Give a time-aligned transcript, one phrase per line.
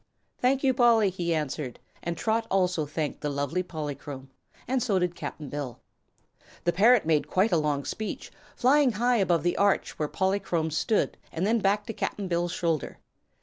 [0.39, 4.29] "Thank you, Polly," he answered, and Trot also thanked the lovely Polychrome
[4.67, 5.79] and so did Cap'n Bill.
[6.63, 11.17] The parrot made quite a long speech, flying high above the arch where Polychrome stood
[11.31, 12.97] and then back to Cap'n Bill's shoulder.